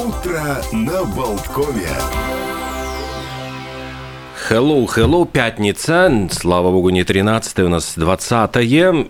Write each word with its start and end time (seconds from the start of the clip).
Утро 0.00 0.62
на 0.72 1.04
Болткове. 1.04 2.49
Hello, 4.50 4.84
hello, 4.96 5.28
пятница. 5.30 6.28
Слава 6.32 6.72
богу, 6.72 6.90
не 6.90 7.04
13 7.04 7.60
у 7.60 7.68
нас 7.68 7.92
20 7.94 8.50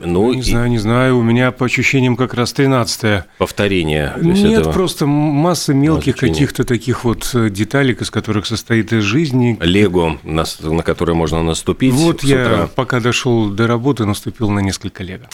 Ну, 0.04 0.34
Не 0.34 0.43
знаю, 0.43 0.68
не 0.68 0.77
знаю, 0.77 1.16
у 1.16 1.22
меня 1.22 1.50
по 1.50 1.64
ощущениям 1.64 2.16
как 2.16 2.34
раз 2.34 2.52
13 2.52 3.24
повторение. 3.38 4.12
То 4.21 4.29
есть 4.29 4.42
Нет, 4.42 4.61
этого 4.61 4.72
просто 4.74 5.07
масса 5.07 5.72
мелких 5.72 6.16
каких-то 6.16 6.64
таких 6.64 7.04
вот 7.04 7.30
э, 7.32 7.48
деталек, 7.48 8.03
из 8.03 8.11
которых 8.11 8.45
состоит 8.45 8.93
из 8.93 9.03
жизни. 9.03 9.57
Лего, 9.62 10.18
на, 10.25 10.45
на 10.61 10.82
которое 10.82 11.14
можно 11.14 11.43
наступить 11.43 11.95
Вот 11.95 12.22
я, 12.22 12.43
утра. 12.43 12.68
пока 12.75 13.00
дошел 13.00 13.48
до 13.48 13.66
работы, 13.66 14.04
наступил 14.04 14.50
на 14.50 14.61
несколько 14.61 15.02
лего. 15.02 15.25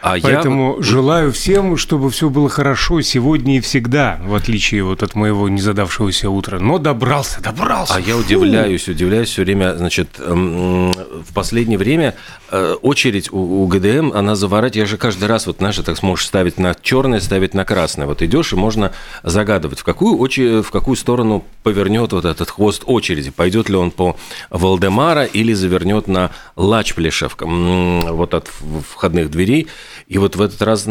А 0.00 0.16
я 0.16 0.22
Поэтому 0.22 0.76
вот- 0.76 0.84
желаю 0.86 1.32
всем, 1.32 1.76
чтобы 1.76 2.08
все 2.08 2.30
было 2.30 2.48
хорошо 2.48 3.02
сегодня 3.02 3.58
и 3.58 3.60
всегда, 3.60 4.18
в 4.24 4.34
отличие 4.34 4.84
вот 4.84 5.02
от 5.02 5.14
моего 5.14 5.50
незадавшегося 5.50 6.30
утра. 6.30 6.58
Но 6.60 6.78
добрался, 6.78 7.42
добрался. 7.42 7.96
А 7.96 8.00
я 8.00 8.14
Фу. 8.14 8.20
удивляюсь, 8.20 8.88
удивляюсь 8.88 9.28
все 9.28 9.49
время, 9.50 9.74
значит, 9.76 10.08
эм, 10.20 10.92
в 10.92 11.34
последнее 11.34 11.78
время 11.78 12.14
э, 12.50 12.74
очередь 12.82 13.32
у, 13.32 13.62
у 13.64 13.66
ГДМ, 13.66 14.12
она 14.14 14.34
заворачивает, 14.36 14.76
я 14.76 14.86
же 14.86 14.96
каждый 14.96 15.26
раз, 15.28 15.46
вот, 15.46 15.56
знаешь, 15.58 15.76
так 15.76 15.96
сможешь 15.96 16.26
ставить 16.26 16.58
на 16.58 16.74
черное, 16.80 17.20
ставить 17.20 17.54
на 17.54 17.64
красное. 17.64 18.06
Вот 18.06 18.22
идешь, 18.22 18.52
и 18.52 18.56
можно 18.56 18.92
загадывать, 19.24 19.80
в 19.80 19.84
какую, 19.84 20.16
оче- 20.18 20.62
в 20.62 20.70
какую 20.70 20.96
сторону 20.96 21.44
повернет 21.62 22.12
вот 22.12 22.24
этот 22.24 22.48
хвост 22.50 22.82
очереди. 22.86 23.30
Пойдет 23.30 23.68
ли 23.68 23.76
он 23.76 23.90
по 23.90 24.16
Валдемара 24.50 25.24
или 25.24 25.52
завернет 25.52 26.06
на 26.06 26.30
Лачплешев, 26.56 27.36
м, 27.40 28.00
вот 28.16 28.34
от 28.34 28.48
входных 28.88 29.30
дверей. 29.30 29.66
И 30.06 30.18
вот 30.18 30.36
в 30.36 30.42
этот 30.42 30.60
раз, 30.62 30.86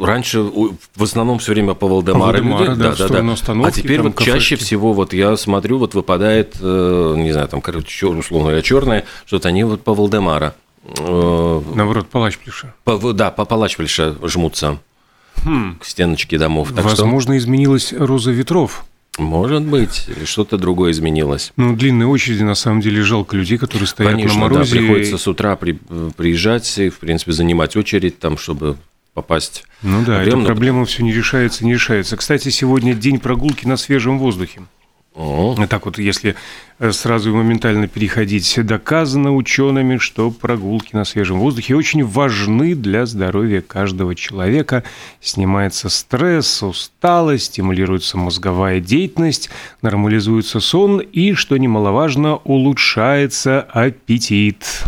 раньше 0.00 0.40
в 0.40 1.02
основном 1.02 1.38
все 1.38 1.52
время 1.52 1.74
по 1.74 1.86
Валдемара, 1.88 2.42
Валдемара, 2.42 2.74
да, 2.76 2.90
в 2.92 2.94
сторону 2.94 3.32
остановки, 3.32 3.68
А 3.78 3.82
теперь 3.82 4.00
вот 4.02 4.16
чаще 4.18 4.32
кафешки. 4.32 4.54
всего 4.64 4.92
вот 4.92 5.12
я 5.12 5.36
смотрю, 5.36 5.78
вот 5.78 5.94
выпадает, 5.94 6.56
э, 6.60 7.14
не 7.18 7.32
знаю, 7.32 7.48
там, 7.48 7.60
чёр- 7.84 8.16
условно 8.18 8.48
говоря, 8.48 8.62
черное, 8.62 9.04
что-то 9.26 9.48
они 9.48 9.64
вот 9.64 9.82
по 9.82 9.94
Валдемара. 9.94 10.54
э, 10.86 11.62
Наоборот, 11.74 12.08
палач 12.08 12.36
плюша. 12.38 12.74
по- 12.84 13.12
да, 13.12 13.30
по 13.30 13.44
Палачпельше 13.44 14.16
жмутся 14.24 14.78
к 15.80 15.84
стеночке 15.84 16.38
домов. 16.38 16.72
Так 16.74 16.84
Возможно, 16.84 17.36
изменилась 17.38 17.92
роза 17.92 18.30
ветров. 18.32 18.84
что, 19.12 19.22
может 19.22 19.62
быть, 19.62 20.06
что-то 20.24 20.58
другое 20.58 20.90
изменилось. 20.92 21.52
Ну, 21.56 21.74
длинные 21.76 22.06
очереди, 22.08 22.42
на 22.42 22.54
самом 22.54 22.80
деле, 22.80 23.02
жалко 23.02 23.36
людей, 23.36 23.58
которые 23.58 23.86
стоят 23.86 24.10
Конечно, 24.12 24.34
на 24.40 24.48
морозе. 24.48 24.74
да, 24.74 24.78
приходится 24.80 25.18
с 25.18 25.26
утра 25.28 25.54
при- 25.56 25.78
приезжать 26.16 26.78
и, 26.78 26.88
в 26.88 26.98
принципе, 26.98 27.32
занимать 27.32 27.76
очередь 27.76 28.18
там, 28.18 28.36
чтобы 28.38 28.76
попасть. 29.14 29.64
Ну 29.82 30.02
да, 30.04 30.14
эта 30.20 30.22
Объемно. 30.32 30.46
проблема 30.46 30.84
все 30.84 31.02
не 31.04 31.12
решается, 31.12 31.64
не 31.64 31.74
решается. 31.74 32.16
Кстати, 32.16 32.48
сегодня 32.48 32.94
день 32.94 33.20
прогулки 33.20 33.66
на 33.66 33.76
свежем 33.76 34.18
воздухе. 34.18 34.62
О, 35.14 35.54
Так 35.68 35.86
вот, 35.86 35.98
если 35.98 36.34
э, 36.80 36.90
сразу 36.90 37.30
и 37.30 37.32
моментально 37.32 37.86
переходить, 37.86 38.58
доказано 38.66 39.32
учеными, 39.34 39.98
что 39.98 40.32
прогулки 40.32 40.90
на 40.92 41.04
свежем 41.04 41.38
воздухе 41.38 41.76
очень 41.76 42.04
важны 42.04 42.74
для 42.74 43.06
здоровья 43.06 43.60
каждого 43.60 44.16
человека. 44.16 44.82
Снимается 45.20 45.88
стресс, 45.88 46.64
усталость, 46.64 47.44
стимулируется 47.46 48.18
мозговая 48.18 48.80
деятельность, 48.80 49.50
нормализуется 49.82 50.58
сон 50.58 50.98
и, 50.98 51.34
что 51.34 51.56
немаловажно, 51.58 52.36
улучшается 52.38 53.60
аппетит. 53.62 54.82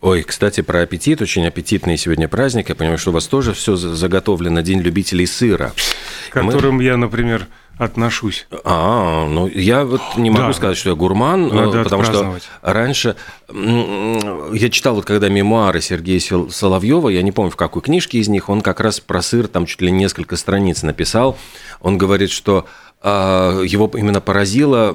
Ой, 0.00 0.22
кстати, 0.22 0.60
про 0.60 0.82
аппетит. 0.82 1.20
Очень 1.22 1.46
аппетитный 1.46 1.96
сегодня 1.96 2.28
праздник. 2.28 2.68
Я 2.68 2.74
понимаю, 2.74 2.98
что 2.98 3.10
у 3.10 3.14
вас 3.14 3.26
тоже 3.26 3.52
все 3.52 3.74
заготовлено. 3.74 4.60
День 4.60 4.80
любителей 4.80 5.26
сыра. 5.26 5.72
К 6.30 6.42
Мы- 6.42 6.52
которым 6.52 6.80
я, 6.80 6.96
например, 6.96 7.48
отношусь. 7.78 8.46
А, 8.64 9.26
ну 9.28 9.46
я 9.46 9.84
вот 9.84 10.00
не 10.16 10.30
могу 10.30 10.48
Да. 10.48 10.52
сказать, 10.52 10.76
что 10.76 10.90
я 10.90 10.94
гурман, 10.94 11.48
Надо 11.48 11.80
э, 11.80 11.84
потому 11.84 12.04
что 12.04 12.38
раньше 12.62 13.16
я 13.50 14.68
читал 14.70 14.94
вот 14.96 15.04
когда 15.04 15.28
мемуары 15.28 15.80
Сергея 15.80 16.20
Сол- 16.20 16.50
Соловьева, 16.50 17.08
я 17.08 17.22
не 17.22 17.32
помню 17.32 17.50
в 17.50 17.56
какой 17.56 17.82
книжке 17.82 18.18
из 18.18 18.28
них, 18.28 18.48
он 18.48 18.60
как 18.60 18.80
раз 18.80 19.00
про 19.00 19.22
сыр 19.22 19.48
там 19.48 19.66
чуть 19.66 19.80
ли 19.80 19.90
несколько 19.90 20.36
страниц 20.36 20.82
написал. 20.82 21.38
Он 21.80 21.96
говорит, 21.96 22.30
что 22.30 22.66
а, 23.00 23.62
его 23.62 23.88
именно 23.94 24.20
поразило, 24.20 24.94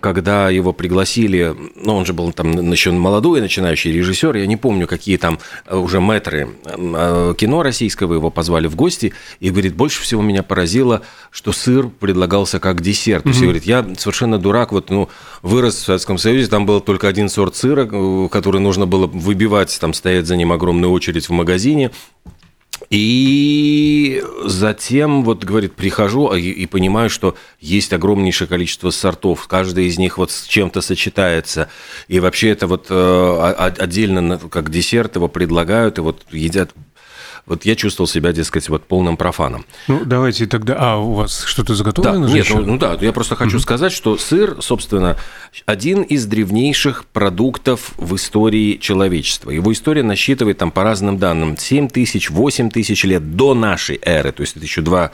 когда 0.00 0.50
его 0.50 0.72
пригласили, 0.72 1.54
ну, 1.74 1.96
он 1.96 2.06
же 2.06 2.12
был 2.12 2.32
там 2.32 2.70
еще 2.70 2.92
молодой 2.92 3.40
начинающий 3.40 3.90
режиссер, 3.90 4.36
я 4.36 4.46
не 4.46 4.56
помню, 4.56 4.86
какие 4.86 5.16
там 5.16 5.40
э, 5.66 5.76
уже 5.76 5.98
мэтры 5.98 6.50
э, 6.64 7.34
кино 7.36 7.64
российского 7.64 8.14
его 8.14 8.30
позвали 8.30 8.68
в 8.68 8.76
гости, 8.76 9.14
и 9.40 9.50
говорит, 9.50 9.74
больше 9.74 10.00
всего 10.02 10.22
меня 10.22 10.44
поразило, 10.44 11.02
что 11.32 11.50
сыр 11.50 11.88
предлагался 12.04 12.60
как 12.60 12.82
десерт. 12.82 13.22
То 13.22 13.30
есть, 13.30 13.40
говорит, 13.40 13.64
я 13.64 13.82
совершенно 13.96 14.38
дурак, 14.38 14.72
вот, 14.72 14.90
ну, 14.90 15.08
вырос 15.40 15.76
в 15.76 15.84
Советском 15.86 16.18
Союзе, 16.18 16.48
там 16.48 16.66
был 16.66 16.82
только 16.82 17.08
один 17.08 17.30
сорт 17.30 17.56
сыра, 17.56 17.88
э, 17.90 18.28
который 18.30 18.60
нужно 18.60 18.84
было 18.84 19.06
выбивать, 19.06 19.74
там 19.80 19.94
стоять 19.94 20.26
за 20.26 20.36
ним 20.36 20.52
огромная 20.52 20.90
очередь 20.90 21.30
в 21.30 21.32
магазине, 21.32 21.92
и 22.90 24.22
затем, 24.44 25.24
вот, 25.24 25.44
говорит, 25.44 25.76
прихожу 25.76 26.30
а, 26.30 26.38
и, 26.38 26.50
и 26.50 26.66
понимаю, 26.66 27.08
что 27.08 27.36
есть 27.58 27.94
огромнейшее 27.94 28.48
количество 28.48 28.90
сортов, 28.90 29.46
каждый 29.46 29.86
из 29.86 29.96
них 29.96 30.18
вот 30.18 30.30
с 30.30 30.44
чем-то 30.44 30.82
сочетается, 30.82 31.70
и 32.06 32.20
вообще 32.20 32.50
это 32.50 32.66
вот 32.66 32.88
э, 32.90 33.72
отдельно 33.78 34.38
как 34.50 34.70
десерт 34.70 35.16
его 35.16 35.28
предлагают, 35.28 35.96
и 35.96 36.02
вот 36.02 36.26
едят. 36.32 36.70
Вот 37.46 37.66
я 37.66 37.76
чувствовал 37.76 38.08
себя, 38.08 38.32
дескать, 38.32 38.68
вот 38.70 38.84
полным 38.84 39.16
профаном. 39.16 39.66
Ну, 39.86 40.04
давайте 40.04 40.46
тогда... 40.46 40.76
А, 40.78 40.96
у 40.96 41.12
вас 41.12 41.44
что-то 41.44 41.68
Да, 41.68 41.74
заготовлено? 41.74 42.28
же 42.28 42.34
нет, 42.34 42.44
еще? 42.46 42.56
ну, 42.56 42.64
ну 42.64 42.78
да, 42.78 42.96
я 43.00 43.12
просто 43.12 43.36
хочу 43.36 43.60
сказать, 43.60 43.92
что 43.92 44.16
сыр, 44.16 44.56
собственно, 44.60 45.18
один 45.66 46.02
из 46.02 46.24
древнейших 46.24 47.04
продуктов 47.06 47.92
в 47.98 48.16
истории 48.16 48.78
человечества. 48.78 49.50
Его 49.50 49.72
история 49.72 50.02
насчитывает 50.02 50.56
там 50.58 50.70
по 50.70 50.82
разным 50.84 51.18
данным 51.18 51.56
7 51.58 51.88
тысяч, 51.88 52.30
8 52.30 52.70
тысяч 52.70 53.04
лет 53.04 53.36
до 53.36 53.54
нашей 53.54 53.98
эры, 54.02 54.32
то 54.32 54.40
есть 54.40 54.56
это 54.56 54.64
еще 54.64 54.80
два 54.80 55.10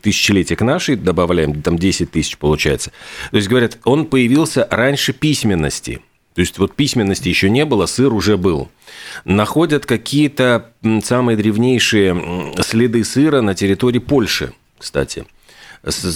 тысячелетия 0.00 0.54
к 0.56 0.64
нашей, 0.64 0.94
добавляем, 0.96 1.60
там 1.60 1.76
10 1.76 2.10
тысяч 2.10 2.38
получается. 2.38 2.92
То 3.30 3.36
есть, 3.36 3.48
говорят, 3.48 3.78
он 3.84 4.06
появился 4.06 4.68
раньше 4.70 5.12
письменности. 5.12 6.00
То 6.34 6.40
есть 6.40 6.58
вот 6.58 6.74
письменности 6.74 7.28
еще 7.28 7.48
не 7.48 7.64
было, 7.64 7.86
сыр 7.86 8.12
уже 8.12 8.36
был. 8.36 8.68
Находят 9.24 9.86
какие-то 9.86 10.72
самые 11.02 11.36
древнейшие 11.36 12.52
следы 12.60 13.04
сыра 13.04 13.40
на 13.40 13.54
территории 13.54 14.00
Польши, 14.00 14.52
кстати. 14.78 15.24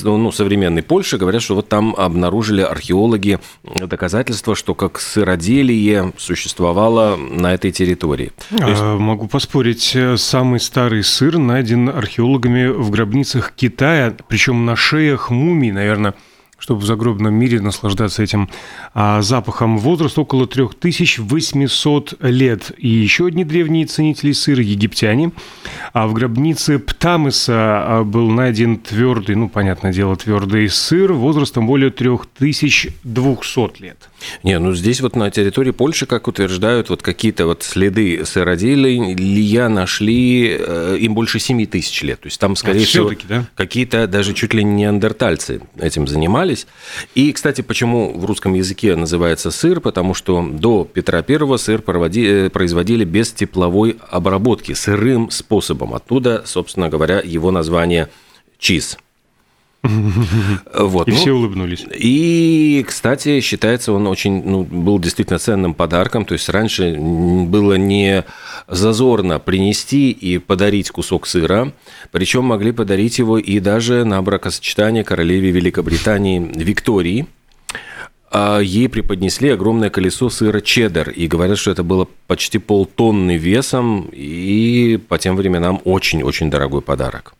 Ну, 0.04 0.32
современной 0.32 0.82
Польши 0.82 1.18
говорят, 1.18 1.42
что 1.42 1.54
вот 1.54 1.68
там 1.68 1.94
обнаружили 1.94 2.62
археологи 2.62 3.38
доказательства, 3.76 4.56
что 4.56 4.74
как 4.74 4.98
сыроделие 4.98 6.14
существовало 6.16 7.16
на 7.16 7.52
этой 7.52 7.70
территории. 7.70 8.32
То 8.48 8.66
есть- 8.68 8.80
А, 8.82 8.96
Могу 8.96 9.28
поспорить, 9.28 9.92
э, 9.94 10.16
самый 10.16 10.58
старый 10.58 11.04
сыр 11.04 11.36
найден 11.36 11.90
археологами 11.90 12.68
в 12.68 12.88
гробницах 12.90 13.52
Китая, 13.54 14.16
причем 14.26 14.64
на 14.64 14.74
шеях 14.74 15.28
мумий, 15.30 15.70
наверное, 15.70 16.14
чтобы 16.58 16.80
в 16.80 16.84
загробном 16.84 17.34
мире 17.34 17.60
наслаждаться 17.60 18.22
этим 18.22 18.48
а, 18.94 19.22
запахом. 19.22 19.78
Возраст 19.78 20.18
около 20.18 20.46
3800 20.46 22.14
лет. 22.20 22.72
И 22.76 22.88
еще 22.88 23.26
одни 23.26 23.44
древние 23.44 23.86
ценители 23.86 24.32
сыра– 24.32 24.62
египтяне. 24.62 25.32
А 25.92 26.08
в 26.08 26.14
гробнице 26.14 26.78
Птамыса 26.78 27.54
а, 27.54 28.04
был 28.04 28.28
найден 28.30 28.78
твердый, 28.78 29.36
ну, 29.36 29.48
понятное 29.48 29.92
дело, 29.92 30.16
твердый 30.16 30.68
сыр 30.68 31.12
возрастом 31.12 31.66
более 31.66 31.90
3200 31.90 33.82
лет. 33.82 34.08
Не, 34.42 34.58
ну 34.58 34.74
здесь 34.74 35.00
вот 35.00 35.14
на 35.14 35.30
территории 35.30 35.70
Польши, 35.70 36.06
как 36.06 36.26
утверждают, 36.26 36.90
вот 36.90 37.02
какие-то 37.02 37.46
вот 37.46 37.62
следы 37.62 38.24
сыроделия 38.24 39.68
нашли, 39.68 40.56
э, 40.58 40.96
им 40.98 41.14
больше 41.14 41.38
7 41.38 41.66
тысяч 41.66 42.02
лет. 42.02 42.20
То 42.20 42.26
есть 42.26 42.40
там, 42.40 42.56
скорее 42.56 42.84
всего, 42.84 43.06
всё-таки, 43.06 43.28
да? 43.28 43.46
какие-то 43.54 44.08
даже 44.08 44.34
чуть 44.34 44.54
ли 44.54 44.64
не 44.64 44.88
неандертальцы 44.88 45.60
этим 45.78 46.06
занимались. 46.06 46.47
И, 47.14 47.32
кстати, 47.32 47.60
почему 47.60 48.12
в 48.18 48.24
русском 48.24 48.54
языке 48.54 48.96
называется 48.96 49.50
сыр? 49.50 49.80
Потому 49.80 50.14
что 50.14 50.46
до 50.50 50.84
Петра 50.84 51.24
I 51.26 51.58
сыр 51.58 51.82
э, 51.86 52.50
производили 52.50 53.04
без 53.04 53.32
тепловой 53.32 53.98
обработки, 54.10 54.72
сырым 54.72 55.30
способом. 55.30 55.94
Оттуда, 55.94 56.42
собственно 56.46 56.88
говоря, 56.88 57.20
его 57.20 57.50
название 57.50 58.08
чиз. 58.58 58.98
Вот, 60.74 61.08
И 61.08 61.12
ну, 61.12 61.16
все 61.16 61.32
улыбнулись. 61.32 61.86
и, 61.94 62.84
кстати, 62.86 63.40
считается, 63.40 63.92
он 63.92 64.06
очень, 64.06 64.42
ну, 64.44 64.64
был 64.64 64.98
действительно 64.98 65.38
ценным 65.38 65.74
подарком. 65.74 66.24
То 66.24 66.34
есть 66.34 66.48
раньше 66.48 66.96
было 66.96 67.74
не 67.74 68.24
зазорно 68.66 69.38
принести 69.38 70.10
и 70.10 70.38
подарить 70.38 70.90
кусок 70.90 71.26
сыра, 71.26 71.72
причем 72.10 72.44
могли 72.44 72.72
подарить 72.72 73.18
его 73.18 73.38
и 73.38 73.60
даже 73.60 74.04
на 74.04 74.20
бракосочетание 74.22 75.04
королеве 75.04 75.50
Великобритании 75.50 76.38
Виктории. 76.54 77.26
А 78.30 78.58
ей 78.60 78.90
преподнесли 78.90 79.48
огромное 79.48 79.88
колесо 79.88 80.28
сыра 80.28 80.60
чеддер, 80.60 81.08
и 81.08 81.26
говорят, 81.28 81.56
что 81.56 81.70
это 81.70 81.82
было 81.82 82.06
почти 82.26 82.58
полтонны 82.58 83.38
весом, 83.38 84.10
и 84.12 84.98
по 85.08 85.18
тем 85.18 85.34
временам 85.34 85.80
очень-очень 85.84 86.50
дорогой 86.50 86.82
подарок. 86.82 87.32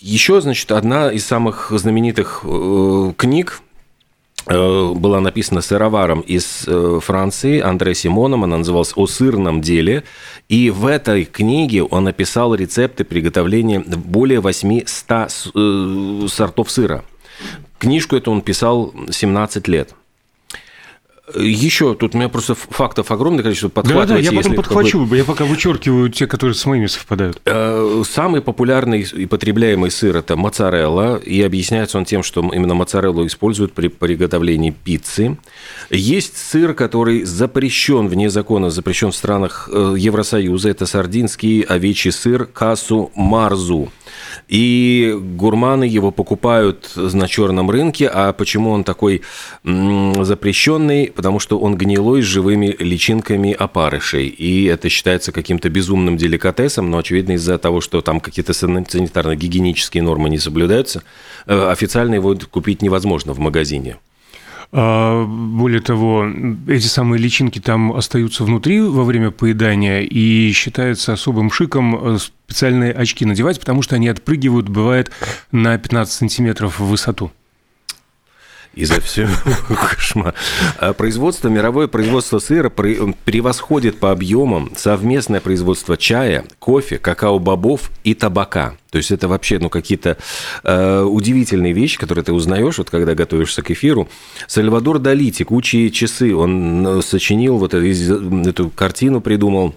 Еще, 0.00 0.40
значит, 0.40 0.70
одна 0.70 1.10
из 1.10 1.26
самых 1.26 1.72
знаменитых 1.74 2.42
э, 2.44 3.12
книг 3.16 3.62
э, 4.46 4.92
была 4.94 5.20
написана 5.20 5.60
сыроваром 5.60 6.20
из 6.20 6.64
э, 6.68 7.00
Франции 7.02 7.60
Андре 7.60 7.96
Симоном, 7.96 8.44
она 8.44 8.58
называлась 8.58 8.92
«О 8.94 9.08
сырном 9.08 9.60
деле», 9.60 10.04
и 10.48 10.70
в 10.70 10.86
этой 10.86 11.24
книге 11.24 11.82
он 11.82 12.06
описал 12.06 12.54
рецепты 12.54 13.02
приготовления 13.04 13.80
более 13.80 14.38
800 14.38 16.30
сортов 16.30 16.70
сыра. 16.70 17.04
Книжку 17.80 18.14
эту 18.14 18.30
он 18.30 18.42
писал 18.42 18.94
17 19.10 19.66
лет. 19.66 19.94
Еще 21.34 21.94
тут 21.94 22.14
у 22.14 22.18
меня 22.18 22.28
просто 22.28 22.54
фактов 22.54 23.10
огромное 23.10 23.42
количество 23.42 23.68
подхватывать. 23.68 24.08
Да, 24.08 24.14
да, 24.14 24.20
я 24.20 24.32
потом 24.32 24.54
подхвачу, 24.54 25.14
я 25.14 25.24
пока 25.24 25.44
вычеркиваю 25.44 26.08
те, 26.08 26.26
которые 26.26 26.54
с 26.54 26.64
моими 26.64 26.86
совпадают. 26.86 27.40
Э, 27.44 28.02
самый 28.08 28.40
популярный 28.40 29.02
и 29.02 29.26
потребляемый 29.26 29.90
сыр– 29.90 30.16
это 30.18 30.36
моцарелла, 30.36 31.16
и 31.16 31.42
объясняется 31.42 31.98
он 31.98 32.04
тем, 32.04 32.22
что 32.22 32.40
именно 32.52 32.74
моцареллу 32.74 33.26
используют 33.26 33.72
при 33.72 33.88
приготовлении 33.88 34.70
пиццы. 34.70 35.36
Есть 35.90 36.36
сыр, 36.36 36.74
который 36.74 37.24
запрещен 37.24 38.08
вне 38.08 38.30
закона, 38.30 38.70
запрещен 38.70 39.10
в 39.10 39.16
странах 39.16 39.68
э, 39.72 39.94
Евросоюза, 39.98 40.70
это 40.70 40.86
сардинский 40.86 41.60
овечий 41.60 42.12
сыр 42.12 42.46
касу 42.46 43.10
марзу. 43.14 43.90
И 44.48 45.16
гурманы 45.18 45.84
его 45.84 46.10
покупают 46.10 46.92
на 46.96 47.28
черном 47.28 47.70
рынке. 47.70 48.08
А 48.08 48.32
почему 48.32 48.70
он 48.70 48.84
такой 48.84 49.22
запрещенный? 49.64 51.12
Потому 51.14 51.38
что 51.38 51.58
он 51.58 51.76
гнилой 51.76 52.22
с 52.22 52.26
живыми 52.26 52.74
личинками 52.78 53.52
опарышей. 53.52 54.26
И 54.26 54.64
это 54.64 54.88
считается 54.88 55.32
каким-то 55.32 55.68
безумным 55.68 56.16
деликатесом, 56.16 56.90
но, 56.90 56.98
очевидно, 56.98 57.32
из-за 57.32 57.58
того, 57.58 57.80
что 57.80 58.00
там 58.00 58.20
какие-то 58.20 58.52
санитарно-гигиенические 58.52 60.02
нормы 60.02 60.30
не 60.30 60.38
соблюдаются, 60.38 61.02
э, 61.46 61.70
официально 61.70 62.14
его 62.14 62.36
купить 62.50 62.82
невозможно 62.82 63.32
в 63.32 63.38
магазине. 63.38 63.96
А, 64.70 65.24
более 65.24 65.80
того, 65.80 66.26
эти 66.66 66.86
самые 66.86 67.20
личинки 67.20 67.58
там 67.58 67.92
остаются 67.92 68.44
внутри 68.44 68.80
во 68.80 69.04
время 69.04 69.30
поедания, 69.30 70.00
и 70.00 70.52
считается 70.52 71.14
особым 71.14 71.50
шиком 71.50 72.16
э, 72.16 72.18
специальные 72.18 72.92
очки 72.92 73.24
надевать, 73.24 73.58
потому 73.60 73.82
что 73.82 73.96
они 73.96 74.08
отпрыгивают, 74.08 74.68
бывает, 74.68 75.10
на 75.52 75.78
15 75.78 76.12
сантиметров 76.12 76.80
в 76.80 76.84
высоту 76.84 77.30
и 78.74 78.84
за 78.84 79.00
все 79.00 79.28
кошмар. 79.68 80.34
А 80.78 80.92
производство, 80.92 81.48
мировое 81.48 81.88
производство 81.88 82.38
сыра 82.38 82.68
превосходит 82.70 83.98
по 83.98 84.12
объемам 84.12 84.72
совместное 84.76 85.40
производство 85.40 85.96
чая, 85.96 86.44
кофе, 86.58 86.98
какао-бобов 86.98 87.90
и 88.04 88.14
табака. 88.14 88.76
То 88.90 88.98
есть 88.98 89.10
это 89.10 89.28
вообще 89.28 89.58
ну, 89.58 89.68
какие-то 89.68 90.16
э, 90.64 91.02
удивительные 91.02 91.72
вещи, 91.72 91.98
которые 91.98 92.24
ты 92.24 92.32
узнаешь, 92.32 92.78
вот 92.78 92.88
когда 92.88 93.14
готовишься 93.14 93.62
к 93.62 93.70
эфиру. 93.70 94.08
Сальвадор 94.46 94.98
Дали 94.98 95.30
«Текучие 95.30 95.90
часы», 95.90 96.34
он 96.34 96.86
э, 96.86 97.02
сочинил 97.02 97.58
вот 97.58 97.74
эту, 97.74 98.48
эту 98.48 98.70
картину, 98.70 99.20
придумал 99.20 99.74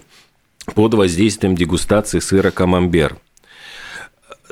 под 0.74 0.94
воздействием 0.94 1.56
дегустации 1.56 2.20
сыра 2.20 2.50
камамбер. 2.50 3.16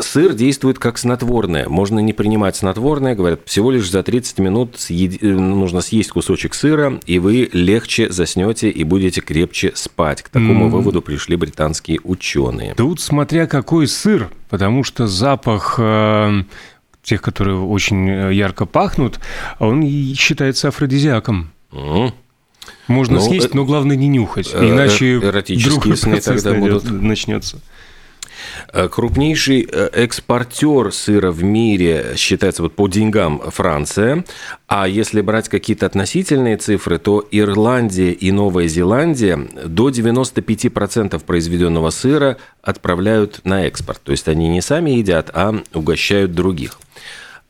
Сыр 0.01 0.35
действует 0.35 0.79
как 0.79 0.99
снотворное. 0.99 1.69
Можно 1.69 2.01
не 2.01 2.13
принимать 2.13 2.57
снотворное, 2.57 3.15
говорят, 3.15 3.41
всего 3.45 3.71
лишь 3.71 3.91
за 3.91 4.03
30 4.03 4.39
минут 4.39 4.79
съед... 4.79 5.23
нужно 5.23 5.81
съесть 5.81 6.11
кусочек 6.11 6.55
сыра, 6.55 7.01
и 7.07 7.19
вы 7.19 7.49
легче 7.53 8.11
заснете 8.11 8.71
и 8.71 8.85
будете 8.85 9.21
крепче 9.21 9.73
спать. 9.75 10.23
К 10.23 10.29
такому 10.29 10.67
mm. 10.67 10.71
выводу 10.71 11.03
пришли 11.03 11.37
британские 11.37 12.01
ученые. 12.03 12.75
Тут 12.75 13.01
смотря 13.01 13.47
какой 13.47 13.87
сыр, 13.87 14.31
потому 14.49 14.85
что 14.85 15.07
запах 15.07 15.77
э, 15.79 16.43
тех, 17.03 17.23
которые 17.23 17.61
очень 17.61 18.09
э, 18.09 18.35
ярко 18.35 18.67
пахнут, 18.67 19.21
он 19.59 19.83
считается 20.15 20.69
афродизиаком. 20.69 21.51
Mm. 21.73 22.13
Можно 22.89 23.17
ну, 23.17 23.21
съесть, 23.21 23.47
э... 23.47 23.51
но 23.55 23.65
главное 23.65 23.97
не 23.97 24.09
нюхать, 24.09 24.51
э, 24.53 24.69
иначе 24.69 25.17
эротические 25.17 25.97
сны 25.97 26.21
тогда 26.21 26.55
будут 26.55 26.91
начнется. 26.91 27.61
Э, 28.73 28.89
крупнейший 28.89 29.69
э, 29.71 29.91
экспортер 29.93 30.93
сыра 30.93 31.31
в 31.31 31.43
мире 31.43 32.15
считается 32.17 32.63
вот 32.63 32.75
по 32.75 32.89
деньгам 32.89 33.41
Франция, 33.51 34.25
а 34.69 34.87
если 34.87 35.21
брать 35.21 35.49
какие-то 35.49 35.87
относительные 35.87 36.57
цифры, 36.57 36.99
то 36.99 37.27
Ирландия 37.31 38.13
и 38.13 38.31
Новая 38.31 38.69
Зеландия 38.69 39.37
до 39.37 39.91
95% 39.91 41.23
произведенного 41.25 41.91
сыра 41.91 42.37
отправляют 42.63 43.41
на 43.45 43.67
экспорт. 43.67 44.01
То 44.03 44.13
есть 44.13 44.29
они 44.29 44.49
не 44.49 44.61
сами 44.61 44.93
едят, 44.93 45.31
а 45.35 45.55
угощают 45.75 46.35
других. 46.35 46.79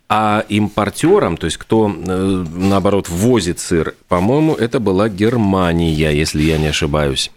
А 0.09 0.45
импортером, 0.49 1.37
то 1.37 1.45
есть 1.45 1.57
кто, 1.57 1.89
э, 1.89 2.45
наоборот, 2.57 3.09
ввозит 3.09 3.61
сыр, 3.61 3.95
по-моему, 4.09 4.55
это 4.55 4.81
была 4.81 5.09
Германия, 5.09 5.93
если 5.93 6.43
я 6.43 6.59
не 6.59 6.67
ошибаюсь. 6.69 7.31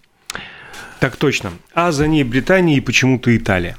Так 1.03 1.17
точно. 1.17 1.51
А 1.73 1.91
за 1.91 2.07
ней 2.07 2.23
Британия 2.23 2.77
и 2.77 2.79
почему-то 2.79 3.35
Италия. 3.35 3.75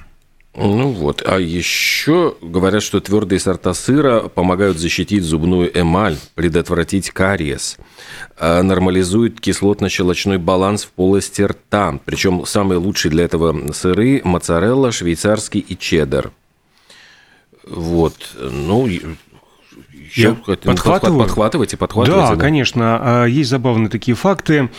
Ну 0.55 0.91
вот, 0.91 1.23
а 1.27 1.39
еще 1.39 2.37
говорят, 2.43 2.83
что 2.83 3.01
твердые 3.01 3.41
сорта 3.41 3.73
сыра 3.73 4.29
помогают 4.29 4.77
защитить 4.77 5.23
зубную 5.23 5.71
эмаль, 5.75 6.19
предотвратить 6.35 7.13
кариес, 7.13 7.79
а 8.39 8.63
нормализуют 8.63 9.41
кислотно-щелочной 9.41 10.37
баланс 10.37 10.85
в 10.85 10.91
полости 10.91 11.41
рта. 11.41 11.99
Причем 12.05 12.45
самые 12.45 12.77
лучшие 12.77 13.11
для 13.11 13.25
этого 13.25 13.73
сыры– 13.73 14.21
моцарелла, 14.25 14.93
швейцарский 14.93 15.61
и 15.67 15.79
чеддер. 15.79 16.31
Вот, 17.67 18.37
ну, 18.39 18.87
я 20.15 20.35
подхватываю. 20.35 21.21
Подхватывайте, 21.21 21.77
подхватывайте. 21.77 22.29
Да, 22.29 22.35
да, 22.35 22.41
конечно. 22.41 22.99
А, 23.01 23.25
есть 23.25 23.51
забавные 23.51 23.89
такие 23.89 24.15
факты. 24.15 24.71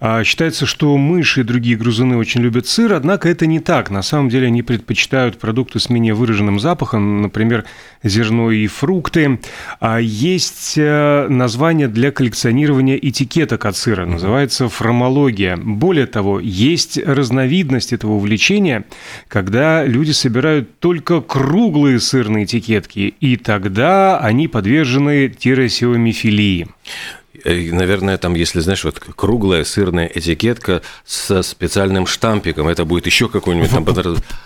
А, 0.00 0.22
считается, 0.22 0.66
что 0.66 0.96
мыши 0.96 1.40
и 1.40 1.44
другие 1.44 1.76
грызуны 1.76 2.16
очень 2.16 2.40
любят 2.42 2.66
сыр, 2.66 2.92
однако 2.92 3.28
это 3.28 3.46
не 3.46 3.58
так. 3.58 3.90
На 3.90 4.02
самом 4.02 4.28
деле 4.28 4.46
они 4.46 4.62
предпочитают 4.62 5.38
продукты 5.38 5.80
с 5.80 5.90
менее 5.90 6.14
выраженным 6.14 6.60
запахом, 6.60 7.22
например, 7.22 7.64
зерно 8.02 8.52
и 8.52 8.66
фрукты. 8.68 9.40
А 9.80 9.98
есть 9.98 10.74
э, 10.76 11.26
название 11.28 11.88
для 11.88 12.12
коллекционирования 12.12 12.96
этикеток 12.96 13.64
от 13.64 13.76
сыра. 13.76 14.06
Называется 14.06 14.68
фромология. 14.68 15.56
Более 15.56 16.06
того, 16.06 16.38
есть 16.38 16.98
разновидность 16.98 17.92
этого 17.92 18.12
увлечения, 18.12 18.84
когда 19.26 19.84
люди 19.84 20.12
собирают 20.12 20.78
только 20.78 21.20
круглые 21.20 21.98
сырные 21.98 22.44
этикетки, 22.44 23.14
и 23.18 23.36
тогда 23.36 24.18
они 24.18 24.46
подвержены 24.46 24.83
тиросиомифилии. 24.84 26.68
Э, 27.44 27.72
наверное, 27.72 28.16
там, 28.16 28.34
если, 28.34 28.60
знаешь, 28.60 28.84
вот 28.84 28.98
круглая 28.98 29.64
сырная 29.64 30.10
этикетка 30.12 30.82
со 31.04 31.42
специальным 31.42 32.06
штампиком, 32.06 32.68
это 32.68 32.84
будет 32.84 33.06
еще 33.06 33.28
какой-нибудь 33.28 33.70
там... 33.70 33.84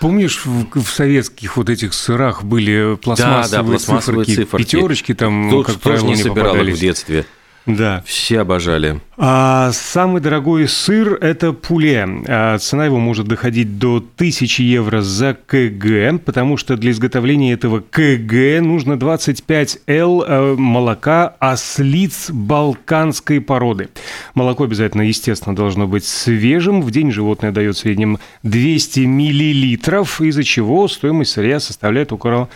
Помнишь, 0.01 0.45
в, 0.45 0.81
в 0.81 0.91
советских 0.91 1.57
вот 1.57 1.69
этих 1.69 1.95
сырах 1.95 2.43
были 2.43 2.97
пластмассовые, 2.97 3.51
да, 3.51 3.63
да, 3.63 3.71
пластмассовые 3.71 4.25
циферки, 4.25 4.47
циферки, 4.47 4.65
пятерочки 4.65 5.15
там, 5.15 5.51
Тут 5.51 5.67
как 5.67 5.77
правило, 5.81 6.07
не 6.07 6.17
собирал 6.17 6.57
их 6.57 6.75
в 6.75 6.81
детстве. 6.81 7.25
Да. 7.69 8.03
Все 8.07 8.41
обожали. 8.41 8.99
А 9.19 9.73
самый 9.73 10.23
дорогой 10.23 10.67
сыр– 10.67 11.19
это 11.21 11.53
пуле. 11.53 12.09
А 12.27 12.57
цена 12.57 12.87
его 12.87 12.99
может 12.99 13.29
доходить 13.29 13.79
до 13.79 13.97
1000 13.97 14.63
евро 14.63 15.03
за 15.03 15.35
КГ, 15.35 16.19
потому 16.25 16.57
что 16.57 16.79
для 16.79 16.93
изготовления 16.93 17.53
этого 17.53 17.81
КГ 17.81 18.63
нужно 18.63 18.99
25 18.99 19.81
Л 19.87 20.25
э, 20.27 20.55
молока 20.57 21.35
ослиц 21.41 22.31
балканской 22.31 23.43
породы. 23.43 23.91
Молоко 24.35 24.65
обязательно, 24.65 25.03
естественно, 25.03 25.55
должно 25.55 25.87
быть 25.87 26.07
свежим. 26.07 26.81
В 26.81 26.91
день 26.91 27.13
животное 27.13 27.53
дает 27.53 27.77
в 27.77 27.81
среднем 27.81 28.19
200 28.45 29.01
миллилитров, 29.01 30.23
из-за 30.23 30.43
чего 30.43 30.89
стоимость 30.89 31.33
сырья 31.33 31.61
составляет 31.61 32.13
около 32.15 32.49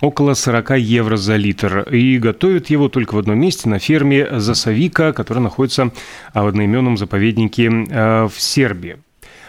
около 0.00 0.34
40 0.34 0.78
евро 0.78 1.16
за 1.16 1.36
литр. 1.36 1.80
И 1.90 2.18
готовят 2.18 2.70
его 2.70 2.88
только 2.88 3.14
в 3.14 3.18
одном 3.18 3.38
месте, 3.38 3.68
на 3.68 3.78
ферме 3.78 4.38
Засовика, 4.38 5.12
которая 5.12 5.42
находится 5.42 5.90
в 6.34 6.46
одноименном 6.46 6.96
заповеднике 6.96 7.70
э, 7.70 8.28
в 8.28 8.40
Сербии. 8.40 8.96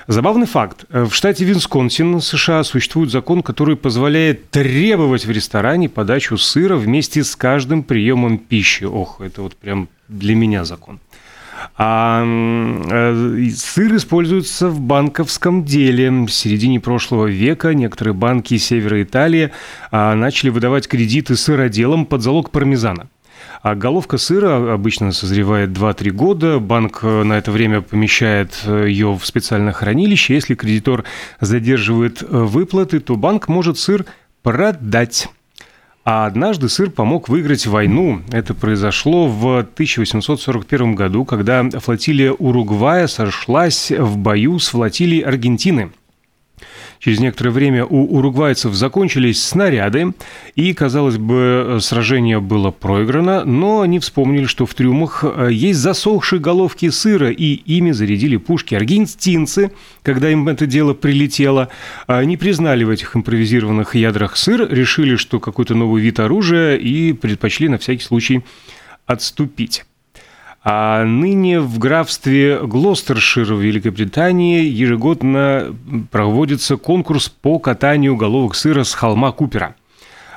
Забавный 0.08 0.48
факт. 0.48 0.86
В 0.90 1.12
штате 1.12 1.44
Висконсин, 1.44 2.22
США, 2.22 2.64
существует 2.64 3.12
закон, 3.12 3.44
который 3.44 3.76
позволяет 3.76 4.50
требовать 4.50 5.26
в 5.26 5.32
ресторане 5.32 5.90
подачу 5.90 6.38
сыра 6.38 6.78
вместе 6.78 7.26
с 7.26 7.36
каждым 7.36 7.84
приемом 7.84 8.38
пищи. 8.38 8.86
Ох, 8.86 9.20
это 9.20 9.42
вот 9.42 9.58
прям 9.58 9.90
для 10.08 10.34
меня 10.34 10.64
закон. 10.64 11.02
А 11.76 12.24
э, 12.26 13.50
сыр 13.56 13.96
используется 13.96 14.70
в 14.70 14.80
банковском 14.80 15.64
деле. 15.64 16.10
В 16.12 16.30
середине 16.30 16.80
прошлого 16.80 17.28
века 17.28 17.74
некоторые 17.74 18.14
банки 18.14 18.58
севера 18.58 19.02
Италии 19.02 19.52
а, 19.92 20.16
начали 20.16 20.50
выдавать 20.50 20.88
кредиты 20.88 21.36
сыроделам 21.36 22.06
под 22.06 22.22
залог 22.22 22.52
пармезана. 22.52 23.10
А 23.62 23.76
головка 23.76 24.18
сыра 24.18 24.74
обычно 24.74 25.12
созревает 25.12 25.70
2-3 25.70 26.10
года. 26.12 26.60
Банк 26.60 27.00
э, 27.04 27.24
на 27.24 27.34
это 27.34 27.52
время 27.52 27.82
помещает 27.82 28.60
э, 28.66 28.86
ее 28.88 29.14
в 29.14 29.26
специальное 29.26 29.74
хранилище. 29.74 30.36
Если 30.36 30.56
кредитор 30.56 31.04
задерживает 31.42 32.22
выплаты, 32.22 33.00
то 33.00 33.16
банк 33.16 33.48
может 33.48 33.78
сыр 33.78 34.06
продать. 34.42 35.30
А 36.10 36.26
однажды 36.26 36.70
сыр 36.70 36.90
помог 36.90 37.28
выиграть 37.28 37.68
войну. 37.68 38.22
Это 38.32 38.54
произошло 38.54 39.28
в 39.28 39.58
1841 39.58 40.96
году, 40.96 41.26
когда 41.26 41.70
флотилия 41.70 42.32
Уругвая 42.32 43.08
сошлась 43.08 43.92
в 43.92 44.16
бою 44.18 44.58
с 44.58 44.70
флотилией 44.70 45.24
Аргентины– 45.24 45.92
Через 47.00 47.20
некоторое 47.20 47.52
время 47.52 47.86
у 47.86 48.18
уругвайцев 48.18 48.74
закончились 48.74 49.44
снаряды, 49.44 50.14
и, 50.56 50.74
казалось 50.74 51.18
бы, 51.18 51.78
сражение 51.82 52.40
было 52.40 52.72
проиграно, 52.72 53.46
но 53.46 53.82
они 53.82 54.00
вспомнили, 54.00 54.46
что 54.46 54.66
в 54.66 54.74
трюмах 54.74 55.24
э, 55.24 55.50
есть 55.52 55.80
засохшие 55.80 56.40
головки 56.40 56.90
сыра, 56.90 57.32
и 57.32 57.54
ими 57.54 57.92
зарядили 57.92 58.38
пушки. 58.38 58.76
Аргентинцы, 58.76 59.72
когда 60.04 60.30
им 60.30 60.48
это 60.48 60.66
дело 60.66 60.94
прилетело, 60.94 61.70
не 62.08 62.38
признали 62.38 62.84
в 62.84 62.90
этих 62.90 63.16
импровизированных 63.16 63.96
ядрах 63.96 64.38
сыр, 64.38 64.68
решили, 64.70 65.16
что 65.16 65.40
какой-то 65.40 65.76
новый 65.76 66.02
вид 66.02 66.20
оружия, 66.20 66.76
и 66.76 67.14
предпочли 67.14 67.70
на 67.70 67.78
всякий 67.78 68.04
случай 68.04 68.44
отступить. 69.06 69.86
А 70.70 71.06
ныне 71.06 71.62
в 71.62 71.80
графстве 71.80 72.60
Глостершир 72.62 73.54
в 73.54 73.62
Великобритании 73.62 74.66
ежегодно 74.66 75.74
проводится 76.12 76.76
конкурс 76.76 77.30
по 77.30 77.58
катанию 77.58 78.18
головок 78.18 78.54
сыра 78.54 78.84
с 78.84 78.94
холма 78.94 79.32
Купера. 79.32 79.78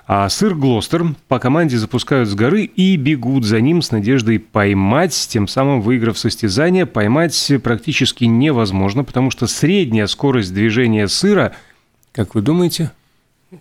А 0.07 0.29
сыр 0.29 0.55
Глостер 0.55 1.05
по 1.27 1.41
команде 1.41 1.79
запускают 1.79 2.29
с 2.29 2.37
горы 2.37 2.63
и 2.63 2.95
бегут 2.95 3.45
за 3.45 3.61
ним 3.61 3.83
с 3.83 3.91
надеждой 3.91 4.39
поймать, 4.39 5.27
тем 5.29 5.49
самым 5.49 5.81
выиграв 5.81 6.17
состязание. 6.17 6.87
Поймать 6.87 7.53
практически 7.65 8.23
невозможно, 8.23 9.03
потому 9.03 9.33
что 9.33 9.49
средняя 9.49 10.07
скорость 10.07 10.55
движения 10.55 11.09
сыра, 11.09 11.57
как 12.13 12.37
вы 12.37 12.43
думаете? 12.43 12.93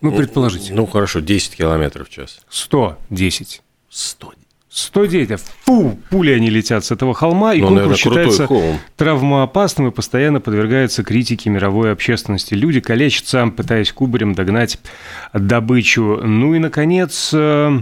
Ну, 0.02 0.12
предположите. 0.12 0.76
Ну, 0.76 0.86
хорошо, 0.86 1.20
10 1.20 1.56
километров 1.56 2.10
в 2.10 2.12
час. 2.12 2.42
110. 2.48 3.64
110. 3.90 4.39
109. 4.70 5.40
Фу, 5.66 6.00
пули 6.10 6.32
они 6.32 6.50
летят 6.50 6.86
с 6.86 6.92
этого 6.92 7.16
холма, 7.16 7.56
и 7.56 7.62
ну, 7.62 7.70
конкурс 7.70 7.86
наверное, 7.88 7.98
считается 7.98 8.48
холм. 8.48 8.78
травмоопасным 8.98 9.88
и 9.88 9.92
постоянно 9.92 10.42
подвергается 10.42 11.04
критике 11.04 11.50
мировой 11.50 11.92
общественности. 11.92 12.54
Люди 12.54 12.80
калечатся, 12.80 13.48
пытаясь 13.48 13.92
кубарем 13.92 14.36
догнать 14.36 14.78
добычу. 15.34 16.20
Ну 16.24 16.54
и, 16.54 16.60
наконец, 16.60 17.32
э, 17.34 17.82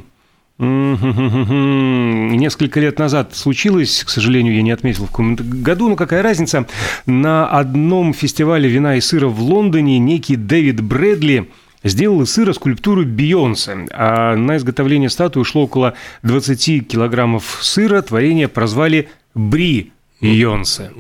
Несколько 0.60 2.80
лет 2.80 2.98
назад 2.98 3.36
случилось, 3.36 4.04
к 4.04 4.10
сожалению, 4.10 4.56
я 4.56 4.64
не 4.64 4.72
отметил 4.72 5.06
в 5.06 5.12
каком 5.12 5.36
году, 5.36 5.88
но 5.88 5.96
какая 5.96 6.24
разница, 6.24 6.66
на 7.06 7.48
одном 7.48 8.12
фестивале 8.12 8.68
вина 8.68 8.96
и 8.96 9.02
сыра 9.02 9.28
в 9.28 9.40
Лондоне 9.40 10.00
некий 10.00 10.36
Дэвид 10.36 10.82
Брэдли– 10.82 11.52
сделал 11.84 12.22
из 12.22 12.32
сыра 12.32 12.54
скульптуру 12.54 13.06
Бейонсе, 13.06 13.88
а 13.92 14.36
на 14.36 14.58
изготовление 14.58 15.10
статуи 15.10 15.42
ушло 15.42 15.64
около 15.64 15.94
20 16.24 16.88
килограммов 16.88 17.60
сыра. 17.62 18.02
Творение 18.02 18.48
прозвали 18.48 19.10
Бри 19.34 19.92
Йонсе. 20.22 20.92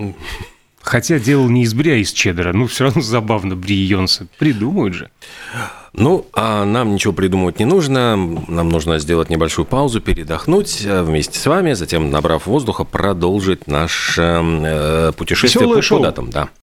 Хотя 0.81 1.19
делал 1.19 1.50
не 1.50 1.63
из 1.63 1.74
бри, 1.74 1.91
а 1.91 1.96
из 1.96 2.13
чеддера. 2.13 2.53
Ну, 2.53 2.65
все 2.67 2.86
равно 2.86 3.01
забавно 3.01 3.57
Бри 3.57 3.75
Йонсе. 3.75 4.27
Придумают 4.39 4.93
же. 4.93 5.10
Ну, 5.91 6.27
а 6.31 6.63
нам 6.63 6.93
ничего 6.93 7.12
придумывать 7.12 7.60
не 7.60 7.65
нужно. 7.65 8.15
Нам 8.15 8.69
нужно 8.69 9.00
сделать 9.00 9.29
небольшую 9.29 9.65
паузу, 9.65 10.00
передохнуть 10.00 10.86
э, 10.86 11.01
вместе 11.01 11.39
с 11.39 11.46
вами, 11.46 11.74
затем, 11.74 12.12
набрав 12.12 12.46
воздуха, 12.46 12.84
продолжить 12.84 13.67
наше 13.67 14.22
э, 14.22 15.12
путешествие 15.17 15.63
Веселое 15.63 15.77
по 15.77 15.81
шоу. 15.81 16.03
датам. 16.03 16.29
Да. 16.29 16.50